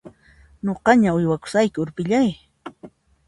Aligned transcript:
Nuqaña 0.65 1.09
uywakusqayki 1.17 1.77
urpillay! 1.83 2.27